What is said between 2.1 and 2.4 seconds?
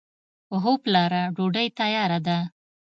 ده.